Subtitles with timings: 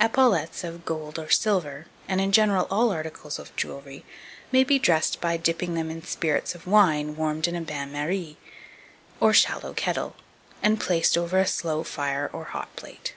[0.00, 0.08] 2287.
[0.48, 4.06] Epaulettes of gold or silver, and, in general, all articles of jewellery,
[4.50, 8.38] may be dressed by dipping them in spirits of wine warmed in a bain marie,
[9.20, 10.16] or shallow kettle,
[10.78, 13.12] placed over a slow fire or hot plate.